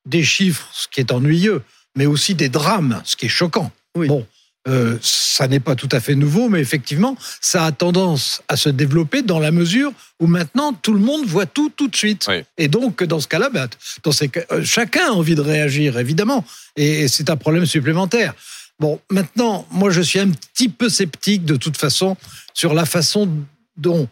des 0.06 0.24
chiffres, 0.24 0.70
ce 0.74 0.88
qui 0.88 1.00
est 1.00 1.12
ennuyeux, 1.12 1.62
mais 1.96 2.06
aussi 2.06 2.36
des 2.36 2.50
drames, 2.50 3.02
ce 3.06 3.16
qui 3.16 3.26
est 3.26 3.30
choquant. 3.30 3.72
Bon, 3.96 4.26
euh, 4.70 4.98
ça 5.02 5.48
n'est 5.48 5.60
pas 5.60 5.76
tout 5.76 5.90
à 5.92 6.00
fait 6.00 6.16
nouveau, 6.16 6.48
mais 6.50 6.60
effectivement, 6.60 7.18
ça 7.42 7.66
a 7.66 7.72
tendance 7.72 8.44
à 8.48 8.56
se 8.56 8.70
développer 8.70 9.22
dans 9.22 9.40
la 9.40 9.52
mesure 9.52 9.92
où 10.20 10.28
maintenant 10.28 10.74
tout 10.74 10.94
le 10.94 11.00
monde 11.00 11.26
voit 11.26 11.46
tout 11.46 11.72
tout 11.76 11.88
de 11.88 11.96
suite. 11.96 12.28
Et 12.58 12.68
donc, 12.68 13.04
dans 13.04 13.20
ce 13.20 13.28
cas-là, 13.28 13.50
bah, 13.50 13.68
dans 14.04 14.12
ces 14.12 14.30
euh, 14.52 14.64
chacun 14.64 15.08
a 15.08 15.12
envie 15.12 15.36
de 15.36 15.42
réagir, 15.42 15.98
évidemment, 15.98 16.46
et, 16.76 17.08
c'est 17.08 17.30
un 17.30 17.38
problème 17.38 17.66
supplémentaire. 17.66 18.34
Bon, 18.80 19.00
maintenant, 19.10 19.68
moi, 19.72 19.90
je 19.90 20.02
suis 20.02 20.20
un 20.20 20.30
petit 20.30 20.70
peu 20.70 20.88
sceptique 20.88 21.46
de 21.46 21.56
toute 21.56 21.78
façon 21.78 22.16
sur 22.54 22.74
la 22.74 22.86
façon 22.86 23.30
dont 23.76 24.08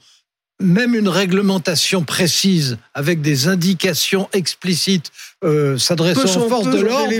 même 0.59 0.95
une 0.95 1.07
réglementation 1.07 2.03
précise 2.03 2.77
avec 2.93 3.21
des 3.21 3.47
indications 3.47 4.27
explicites 4.33 5.11
euh, 5.43 5.77
s'adressant 5.77 6.41
aux 6.41 6.49
forces 6.49 6.69
de 6.69 6.81
l'ordre 6.81 7.13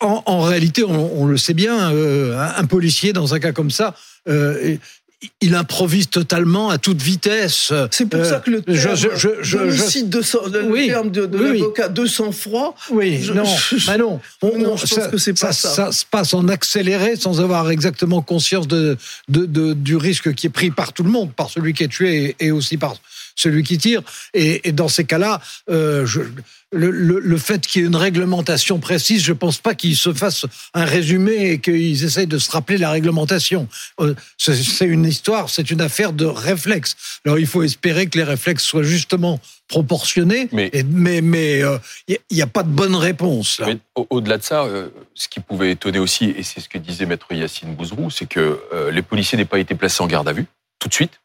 en, 0.00 0.42
réalité, 0.42 0.84
on, 0.84 1.26
le 1.26 1.36
sait 1.36 1.54
bien, 1.54 1.92
euh, 1.92 2.38
un 2.56 2.64
policier 2.64 3.12
dans 3.12 3.34
un 3.34 3.40
cas 3.40 3.52
comme 3.52 3.70
ça, 3.70 3.94
euh, 4.28 4.76
il 5.40 5.54
improvise 5.54 6.08
totalement 6.08 6.70
à 6.70 6.78
toute 6.78 7.00
vitesse. 7.00 7.72
C'est 7.90 8.06
pour 8.06 8.24
ça 8.24 8.40
que 8.40 8.50
le 8.50 8.62
terme, 8.62 8.76
je, 8.76 9.08
je, 9.14 9.28
je, 9.40 9.70
je 9.70 9.82
cite 9.82 10.10
de, 10.10 10.18
le 10.18 10.86
terme 10.86 11.10
de, 11.10 11.26
de 11.26 11.38
l'avocat 11.38 11.88
de 11.88 12.06
sang-froid. 12.06 12.74
Oui, 12.90 13.20
non, 13.34 13.44
bah 13.86 13.96
non. 13.96 14.20
non, 14.42 14.76
je 14.76 14.94
pense 14.94 15.08
que 15.08 15.18
c'est 15.18 15.38
pas 15.38 15.52
ça, 15.52 15.68
ça, 15.68 15.92
se 15.92 16.04
passe 16.04 16.34
en 16.34 16.48
accéléré 16.48 17.16
sans 17.16 17.40
avoir 17.40 17.70
exactement 17.70 18.22
conscience 18.22 18.68
de, 18.68 18.96
de, 19.28 19.72
du 19.72 19.96
risque 19.96 20.34
qui 20.34 20.48
est 20.48 20.50
pris 20.50 20.70
par 20.70 20.92
tout 20.92 21.02
le 21.02 21.10
monde, 21.10 21.32
par 21.32 21.50
celui 21.50 21.72
qui 21.72 21.84
est 21.84 21.88
tué 21.88 22.36
et, 22.40 22.50
aussi 22.50 22.76
par 22.76 22.96
celui 23.34 23.62
qui 23.62 23.78
tire. 23.78 24.02
Et, 24.32 24.68
et 24.68 24.72
dans 24.72 24.88
ces 24.88 25.04
cas-là, 25.04 25.40
euh, 25.70 26.06
le, 26.74 26.90
le, 26.90 27.20
le, 27.20 27.38
fait 27.38 27.66
qu'il 27.66 27.82
y 27.82 27.84
ait 27.84 27.88
une 27.88 27.96
réglementation 27.96 28.78
précise, 28.80 29.22
je 29.22 29.32
ne 29.32 29.38
pense 29.38 29.58
pas 29.58 29.74
qu'ils 29.74 29.96
se 29.96 30.12
fassent 30.12 30.46
un 30.74 30.84
résumé 30.84 31.50
et 31.50 31.58
qu'ils 31.60 32.04
essayent 32.04 32.26
de 32.26 32.38
se 32.38 32.50
rappeler 32.50 32.78
la 32.78 32.90
réglementation. 32.90 33.68
Euh, 34.00 34.14
c'est 34.38 34.84
une 34.84 35.04
histoire, 35.04 35.50
c'est 35.50 35.70
une 35.70 35.80
affaire 35.80 36.12
de 36.12 36.26
réflexe. 36.26 36.96
Alors 37.24 37.38
il 37.38 37.46
faut 37.46 37.62
espérer 37.62 38.06
que 38.06 38.18
les 38.18 38.24
réflexes 38.24 38.64
soient 38.64 38.82
justement 38.82 39.40
proportionnés, 39.68 40.48
mais 40.52 40.70
il 40.74 40.86
mais, 40.86 41.20
mais, 41.20 41.62
euh, 41.62 41.78
n'y 42.30 42.42
a, 42.42 42.46
pas 42.46 42.62
de 42.62 42.68
bonne 42.68 42.96
réponse. 42.96 43.62
Au-delà 44.10 44.38
de 44.38 44.42
ça, 44.42 44.64
euh, 44.64 44.88
ce 45.14 45.28
qui 45.28 45.40
pouvait 45.40 45.70
étonner 45.72 45.98
aussi, 45.98 46.34
et 46.36 46.42
c'est 46.42 46.60
ce 46.60 46.68
que 46.68 46.78
disait 46.78 47.06
maître 47.06 47.32
Yacine 47.32 47.74
Bouzrou, 47.74 48.10
c'est 48.10 48.26
que 48.26 48.60
les 48.92 49.02
policiers 49.02 49.38
n'aient 49.38 49.44
pas 49.44 49.58
été 49.58 49.74
placés 49.74 50.02
en 50.02 50.06
garde 50.06 50.28
à 50.28 50.32
vue 50.32 50.46
tout 50.78 50.88
de 50.88 50.94
suite, 50.94 51.20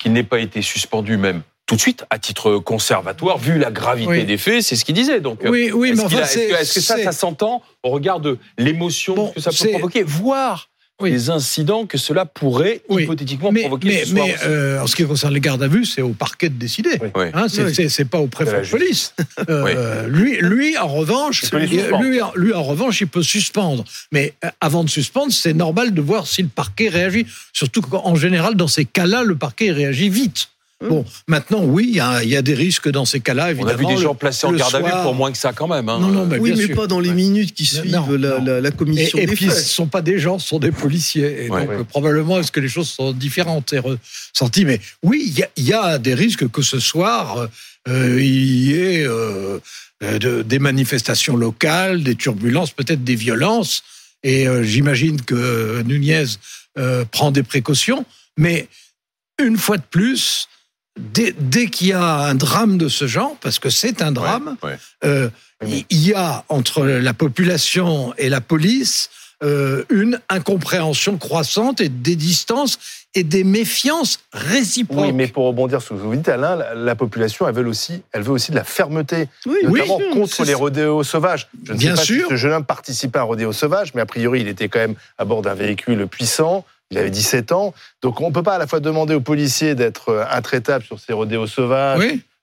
qu'ils 0.00 0.12
n'aient 0.12 0.24
pas 0.24 0.40
été 0.40 0.62
suspendus 0.62 1.16
même 1.16 1.42
tout 1.66 1.76
de 1.76 1.80
suite 1.80 2.04
à 2.10 2.18
titre 2.18 2.58
conservatoire, 2.58 3.38
vu 3.38 3.56
la 3.56 3.70
gravité 3.70 4.24
des 4.24 4.38
faits, 4.38 4.62
c'est 4.62 4.74
ce 4.74 4.84
qu'il 4.84 4.96
disait. 4.96 5.20
Donc, 5.20 5.42
oui, 5.44 5.70
oui, 5.72 5.92
mais 5.94 6.02
enfin, 6.02 6.22
est-ce 6.22 6.74
que, 6.74 6.80
ça, 6.80 7.00
ça 7.00 7.12
s'entend 7.12 7.62
au 7.84 7.90
regard 7.90 8.18
de 8.18 8.38
l'émotion 8.58 9.30
que 9.30 9.40
ça 9.40 9.52
peut 9.52 9.70
provoquer, 9.70 10.02
voire 10.02 10.68
les 11.02 11.30
incidents 11.30 11.86
que 11.86 11.98
cela 11.98 12.24
pourrait 12.24 12.82
hypothétiquement 12.88 13.52
provoquer 13.52 13.88
mais, 13.88 14.04
ce 14.04 14.10
soir 14.10 14.26
Mais 14.26 14.36
euh, 14.44 14.80
en 14.80 14.86
ce 14.86 14.96
qui 14.96 15.04
concerne 15.04 15.34
les 15.34 15.40
gardes 15.40 15.62
à 15.62 15.68
vue, 15.68 15.84
c'est 15.84 16.02
au 16.02 16.10
parquet 16.10 16.48
de 16.48 16.54
décider. 16.54 16.98
Hein, 17.14 17.46
c'est 17.48 18.04
pas 18.04 18.18
au 18.18 18.26
préfet 18.26 18.62
de 18.62 18.68
police. 18.68 19.14
Euh, 19.48 20.06
lui, 20.06 20.38
lui, 20.40 20.76
en 20.78 20.88
revanche, 20.88 21.50
lui, 21.52 22.20
lui, 22.34 22.52
en 22.52 22.62
revanche, 22.62 23.00
il 23.00 23.06
peut 23.06 23.22
suspendre. 23.22 23.84
Mais 24.12 24.34
euh, 24.44 24.48
avant 24.60 24.84
de 24.84 24.90
suspendre, 24.90 25.32
c'est 25.32 25.54
normal 25.54 25.94
de 25.94 26.00
voir 26.00 26.26
si 26.26 26.42
le 26.42 26.48
parquet 26.48 26.88
réagit. 26.88 27.26
Surtout 27.52 27.80
qu'en 27.80 28.14
général, 28.14 28.54
dans 28.54 28.68
ces 28.68 28.84
cas-là, 28.84 29.22
le 29.22 29.36
parquet 29.36 29.70
réagit 29.70 30.08
vite. 30.08 30.48
Bon, 30.88 31.04
maintenant, 31.26 31.62
oui, 31.62 31.88
il 31.90 31.96
y, 31.96 32.36
a, 32.36 32.42
des 32.42 32.54
risques 32.54 32.88
dans 32.88 33.04
ces 33.04 33.20
cas-là, 33.20 33.50
évidemment. 33.50 33.70
On 33.70 33.74
a 33.74 33.76
vu 33.76 33.96
des 33.96 34.00
gens 34.00 34.14
placés 34.14 34.46
en 34.46 34.52
garde 34.52 34.74
à 34.74 34.80
vue 34.80 35.02
pour 35.02 35.14
moins 35.14 35.30
que 35.30 35.36
ça, 35.36 35.52
quand 35.52 35.68
même. 35.68 35.90
Hein. 35.90 35.98
Non, 36.00 36.08
non, 36.08 36.24
mais 36.24 36.38
oui, 36.38 36.54
mais 36.56 36.68
pas 36.74 36.86
dans 36.86 37.00
les 37.00 37.12
minutes 37.12 37.52
qui 37.52 37.66
suivent 37.66 38.14
la, 38.14 38.70
commission 38.70 39.18
et, 39.18 39.26
des 39.26 39.32
et 39.32 39.36
puis, 39.36 39.50
ce 39.50 39.56
ne 39.56 39.60
sont 39.60 39.86
pas 39.88 40.00
des 40.00 40.18
gens, 40.18 40.38
ce 40.38 40.48
sont 40.48 40.58
des 40.58 40.72
policiers. 40.72 41.44
Et 41.44 41.48
donc, 41.48 41.84
probablement, 41.88 42.40
est-ce 42.40 42.50
que 42.50 42.60
les 42.60 42.68
choses 42.68 42.88
sont 42.88 43.12
différentes 43.12 43.74
et 43.74 43.78
ressenties 43.78 44.64
Mais 44.64 44.80
oui, 45.02 45.34
il 45.56 45.64
y, 45.64 45.72
a 45.74 45.98
des 45.98 46.14
risques 46.14 46.48
que 46.50 46.62
ce 46.62 46.80
soir, 46.80 47.48
euh, 47.86 48.18
il 48.18 48.64
y 48.64 48.72
ait 48.72 49.04
euh, 49.06 49.58
des 50.00 50.58
manifestations 50.58 51.36
locales, 51.36 52.02
des 52.02 52.14
turbulences, 52.14 52.70
peut-être 52.70 53.04
des 53.04 53.16
violences. 53.16 53.82
Et 54.22 54.48
euh, 54.48 54.62
j'imagine 54.62 55.20
que 55.20 55.82
Nunez 55.82 56.24
prend 57.10 57.32
des 57.32 57.42
précautions. 57.42 58.06
Mais 58.38 58.66
une 59.38 59.58
fois 59.58 59.76
de 59.76 59.82
plus, 59.82 60.48
dès, 60.98 61.66
qu'il 61.66 61.88
y 61.88 61.92
a 61.92 62.02
un 62.02 62.34
drame 62.34 62.78
de 62.78 62.88
ce 62.88 63.06
genre, 63.06 63.36
parce 63.40 63.58
que 63.58 63.70
c'est 63.70 64.02
un 64.02 64.12
drame, 64.12 64.56
euh, 65.04 65.30
il 65.62 65.84
y 65.90 66.14
a 66.14 66.44
entre 66.48 66.84
la 66.84 67.14
population 67.14 68.14
et 68.18 68.28
la 68.28 68.40
police 68.40 69.10
euh, 69.42 69.84
une 69.88 70.20
incompréhension 70.28 71.16
croissante 71.16 71.80
et 71.80 71.88
des 71.88 72.14
distances 72.14 72.78
et 73.14 73.24
des 73.24 73.42
méfiances 73.42 74.18
réciproques. 74.34 75.06
Oui, 75.06 75.12
mais 75.14 75.28
pour 75.28 75.46
rebondir 75.46 75.80
sur 75.80 75.96
ce 75.96 76.02
que 76.02 76.06
vous 76.06 76.14
dites, 76.14 76.28
Alain, 76.28 76.58
la, 76.74 76.94
population, 76.94 77.48
elle 77.48 77.54
veut 77.54 77.66
aussi, 77.66 78.02
elle 78.12 78.20
veut 78.20 78.32
aussi 78.32 78.50
de 78.50 78.56
la 78.56 78.64
fermeté, 78.64 79.28
notamment 79.46 79.98
contre 80.12 80.44
les 80.44 80.52
rodéos 80.52 81.04
sauvages. 81.04 81.48
Je 81.64 81.72
ne 81.72 81.78
Bien 81.78 81.92
sais 81.92 81.96
pas 81.96 82.04
sûr. 82.04 82.24
si 82.24 82.28
ce 82.28 82.36
jeune 82.36 82.52
homme 82.52 82.66
participait 82.66 83.18
à 83.18 83.22
un 83.22 83.24
rodéo 83.24 83.54
sauvage, 83.54 83.94
mais 83.94 84.02
a 84.02 84.06
priori, 84.06 84.42
il 84.42 84.48
était 84.48 84.68
quand 84.68 84.78
même 84.78 84.96
à 85.16 85.24
bord 85.24 85.40
d'un 85.40 85.54
véhicule 85.54 86.06
puissant. 86.06 86.66
Il 86.90 86.98
avait 86.98 87.10
17 87.10 87.52
ans. 87.52 87.72
Donc 88.02 88.20
on 88.20 88.28
ne 88.28 88.34
peut 88.34 88.42
pas 88.42 88.54
à 88.54 88.58
la 88.58 88.66
fois 88.66 88.80
demander 88.80 89.14
aux 89.14 89.20
policiers 89.20 89.74
d'être 89.74 90.08
euh, 90.08 90.24
intraitables 90.30 90.84
sur 90.84 90.98
ces 90.98 91.12
rodéos 91.12 91.46
sauvages. 91.46 92.00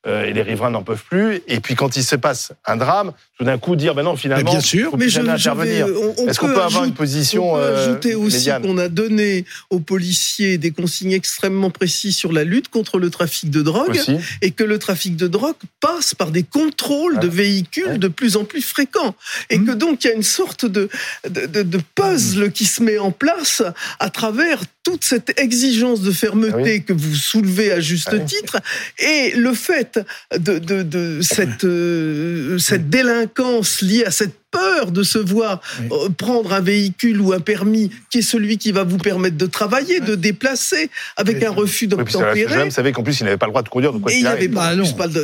Euh, 0.07 0.25
et 0.25 0.33
les 0.33 0.41
riverains 0.41 0.69
n'en 0.69 0.83
peuvent 0.83 1.03
plus. 1.03 1.41
Et 1.47 1.59
puis 1.59 1.75
quand 1.75 1.97
il 1.97 2.03
se 2.03 2.15
passe 2.15 2.53
un 2.65 2.77
drame, 2.77 3.11
tout 3.37 3.43
d'un 3.43 3.57
coup 3.57 3.75
dire 3.75 3.93
ben 3.93 4.03
non 4.03 4.15
finalement, 4.15 4.49
bien 4.49 4.61
sûr, 4.61 4.97
mais 4.97 5.09
je, 5.09 5.19
intervenir. 5.19 5.87
Est-ce 6.27 6.39
qu'on 6.39 6.47
peut, 6.47 6.61
avoir 6.61 6.85
une 6.85 6.93
position 6.93 7.53
On 7.53 7.55
peut 7.55 7.61
euh, 7.61 7.83
ajouter 7.83 8.15
aussi 8.15 8.49
qu'on 8.61 8.77
a 8.77 8.87
donné 8.87 9.45
aux 9.69 9.79
policiers 9.79 10.57
des 10.57 10.71
consignes 10.71 11.11
extrêmement 11.11 11.69
précises 11.69 12.15
sur 12.15 12.31
la 12.31 12.45
lutte 12.45 12.69
contre 12.69 12.99
le 12.99 13.09
trafic 13.09 13.49
de 13.49 13.61
drogue 13.61 13.99
et 14.41 14.51
que 14.51 14.63
le 14.63 14.79
trafic 14.79 15.17
de 15.17 15.27
drogue 15.27 15.55
passe 15.81 16.15
par 16.15 16.31
des 16.31 16.43
contrôles 16.43 17.19
de 17.19 17.27
véhicules 17.27 17.99
de 17.99 18.07
plus 18.07 18.37
en 18.37 18.45
plus 18.45 18.61
fréquents. 18.61 19.13
Et 19.49 19.57
que 19.59 19.71
mmh. 19.71 19.75
donc 19.75 20.03
il 20.03 20.07
y 20.07 20.11
a 20.11 20.13
une 20.13 20.23
sorte 20.23 20.65
de, 20.65 20.89
de, 21.29 21.63
de 21.63 21.79
puzzle 21.95 22.51
qui 22.51 22.65
se 22.65 22.81
met 22.81 22.97
en 22.97 23.11
place 23.11 23.61
à 23.99 24.09
travers 24.09 24.61
toute 24.87 25.03
cette 25.03 25.37
exigence 25.37 25.99
de 25.99 26.11
fermeté 26.11 26.77
ah 26.79 26.83
que 26.87 26.93
vous 26.93 27.13
soulevez 27.13 27.73
à 27.73 27.81
juste 27.81 28.09
ah 28.13 28.19
titre 28.19 28.57
et 28.99 29.33
le 29.35 29.53
fait 29.53 29.96
de, 30.37 30.59
de, 30.59 30.83
de 30.83 31.19
cette, 31.21 31.63
euh, 31.63 32.57
cette 32.57 32.89
délinquance 32.89 33.81
liée 33.81 34.05
à 34.05 34.11
cette 34.11 34.35
peur 34.51 34.91
de 34.91 35.03
se 35.03 35.17
voir 35.17 35.61
euh, 35.91 36.09
prendre 36.09 36.53
un 36.53 36.61
véhicule 36.61 37.19
ou 37.21 37.33
un 37.33 37.39
permis 37.39 37.91
qui 38.09 38.19
est 38.19 38.21
celui 38.21 38.57
qui 38.57 38.71
va 38.71 38.83
vous 38.83 38.97
permettre 38.97 39.37
de 39.37 39.45
travailler, 39.45 39.99
de 39.99 40.15
déplacer 40.15 40.89
avec 41.17 41.43
un 41.43 41.51
refus 41.51 41.87
d'obtempérer. 41.87 42.65
vous 42.65 42.71
savez 42.71 42.91
qu'en 42.91 43.03
plus 43.03 43.19
il 43.19 43.25
n'avait 43.25 43.37
pas 43.37 43.47
le 43.47 43.51
droit 43.51 43.63
de 43.63 43.69
conduire. 43.69 43.93
De 43.93 43.99
quoi 43.99 44.11
et 44.11 44.17
il 44.17 44.23
n'avait 44.23 44.47
pas, 44.47 44.73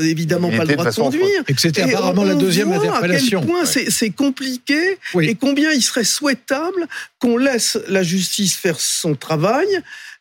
évidemment 0.02 0.50
pas 0.50 0.66
le 0.66 0.74
droit 0.74 0.90
de 0.90 0.96
conduire. 0.96 1.44
Et 1.48 1.54
que 1.54 1.62
c'était 1.62 1.84
apparemment 1.84 2.24
la 2.24 2.36
deuxième 2.36 2.72
interpellation. 2.72 3.40
À 3.40 3.42
quel 3.42 3.52
point 3.52 3.66
c'est 3.66 4.10
compliqué 4.10 4.98
et 5.22 5.36
combien 5.36 5.72
il 5.72 5.82
serait 5.82 6.04
souhaitable 6.04 6.88
qu'on 7.20 7.38
laisse 7.38 7.78
la 7.88 8.04
justice 8.04 8.56
faire 8.56 8.80
son 8.80 9.16
travail 9.16 9.68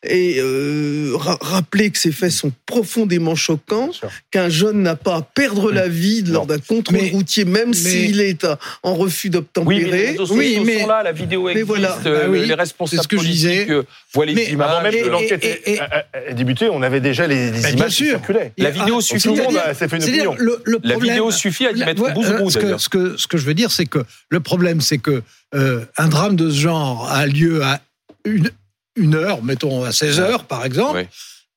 et 0.03 0.35
euh, 0.39 1.13
rappeler 1.15 1.89
que 1.91 1.97
ces 1.97 2.11
faits 2.11 2.31
sont 2.31 2.51
profondément 2.65 3.35
choquants, 3.35 3.91
qu'un 4.31 4.49
jeune 4.49 4.81
n'a 4.81 4.95
pas 4.95 5.15
à 5.15 5.21
perdre 5.21 5.71
la 5.71 5.87
vie 5.87 6.23
lors 6.23 6.45
d'un 6.45 6.59
contrôle 6.59 7.07
routier, 7.11 7.45
même 7.45 7.73
s'il 7.73 8.21
est 8.21 8.45
en 8.83 8.95
refus 8.95 9.29
d'obtempérer. 9.29 10.17
Oui, 10.31 10.59
mais, 10.65 10.81
sont 10.81 10.87
là, 10.87 11.03
la 11.03 11.11
vidéo 11.11 11.49
existe, 11.49 11.67
voilà. 11.67 11.97
euh, 12.05 12.23
ah 12.25 12.45
les 12.45 12.53
responsables 12.53 13.03
ce 13.03 13.07
que 13.07 13.17
je 13.17 13.23
disais. 13.23 13.67
voient 14.13 14.25
les 14.25 14.51
images. 14.51 14.69
Avant 14.69 14.81
même 14.81 15.03
que 15.03 15.09
l'enquête 15.09 15.43
ait 15.43 16.33
débuté, 16.33 16.69
on 16.69 16.81
avait 16.81 17.01
déjà 17.01 17.27
les, 17.27 17.51
les 17.51 17.73
images 17.73 17.95
qui 17.95 18.05
circulaient. 18.05 18.51
La 18.57 18.69
vidéo 18.69 19.01
suffit. 19.01 19.29
Tout 19.29 19.35
le 19.35 19.43
monde 19.43 19.59
s'est 19.73 19.87
fait 19.87 19.97
une 19.97 20.03
opinion. 20.03 20.35
La 20.83 20.97
vidéo 20.97 21.31
suffit 21.31 21.67
à 21.67 21.71
y 21.71 21.79
mettre 21.79 22.13
bout 22.13 22.49
Ce 22.49 22.89
que 22.89 23.17
ce 23.17 23.27
que 23.27 23.37
je 23.37 23.45
veux 23.45 23.53
dire, 23.53 23.71
c'est 23.71 23.85
que 23.85 24.03
le 24.29 24.39
problème, 24.39 24.81
c'est 24.81 24.97
que 24.97 25.23
euh, 25.55 25.85
un 25.97 26.07
drame 26.07 26.35
de 26.35 26.49
ce 26.49 26.59
genre 26.59 27.09
a 27.11 27.25
lieu 27.25 27.63
à 27.63 27.79
une 28.25 28.49
une 28.95 29.15
heure, 29.15 29.43
mettons 29.43 29.83
à 29.83 29.91
16 29.91 30.19
heures 30.19 30.43
par 30.45 30.65
exemple, 30.65 31.05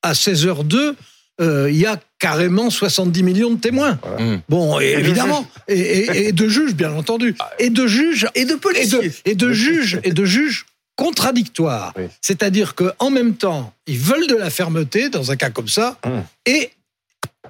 à 0.03 0.15
16 0.15 0.47
h 0.47 0.65
2 0.67 0.97
euh, 1.39 1.69
il 1.71 1.77
y 1.77 1.85
a 1.85 2.01
carrément 2.19 2.71
70 2.71 3.23
millions 3.23 3.51
de 3.51 3.61
témoins. 3.61 3.99
Mmh. 4.19 4.37
Bon, 4.49 4.81
évidemment, 4.81 5.47
et, 5.69 6.33
de 6.33 6.49
juges, 6.49 6.75
bien 6.75 6.93
entendu, 6.93 7.35
ah, 7.39 7.51
et 7.59 7.69
de 7.69 7.87
juges 7.87 8.27
et 8.35 8.47
de 8.47 8.55
policiers, 8.55 9.13
et 9.27 9.35
de, 9.35 9.53
juges 9.53 10.01
et 10.03 10.13
de 10.13 10.25
juges 10.25 10.65
contradictoires. 10.97 11.93
C'est-à-dire 12.23 12.75
qu'en 12.75 13.11
même 13.11 13.35
temps, 13.35 13.75
ils 13.87 13.99
veulent 13.99 14.27
de 14.29 14.35
la 14.35 14.49
fermeté 14.49 15.11
dans 15.11 15.31
un 15.31 15.37
cas 15.37 15.51
comme 15.51 15.69
ça, 15.69 15.99
mmh. 16.07 16.11
et 16.47 16.71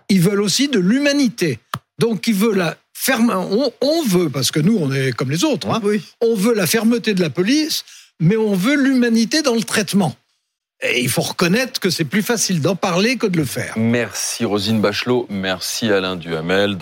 ils 0.09 0.21
veulent 0.21 0.43
aussi 0.43 0.67
de 0.67 0.81
l'humanité. 0.81 1.61
Donc, 2.01 2.27
ils 2.27 2.35
veulent 2.35 2.59
la 2.59 2.77
ferme. 2.93 3.31
On, 3.81 4.03
veut, 4.03 4.31
parce 4.31 4.51
que 4.51 4.59
nous, 4.59 4.77
on 4.79 4.93
est 4.93 5.13
comme 5.13 5.31
les 5.31 5.45
autres. 5.45 5.71
Hein, 5.71 5.81
on 6.21 6.35
veut 6.35 6.55
la 6.55 6.67
fermeté 6.67 7.15
de 7.15 7.21
la 7.21 7.31
police, 7.31 7.85
mais 8.21 8.37
on 8.37 8.55
veut 8.55 8.77
l'humanité 8.77 9.43
dans 9.43 9.55
le 9.55 9.63
traitement. 9.63 10.15
Et 10.83 11.01
il 11.01 11.09
faut 11.09 11.23
reconnaître 11.23 11.81
que 11.81 11.89
c'est 11.89 12.05
plus 12.05 12.23
facile 12.23 12.61
d'en 12.61 12.77
parler 12.77 13.17
que 13.17 13.27
de 13.27 13.39
le 13.39 13.47
faire. 13.47 13.73
Merci 13.77 14.45
Rosine 14.45 14.81
Bachelot, 14.81 15.27
merci 15.31 15.91
Alain 15.91 16.17
Duhamel. 16.17 16.75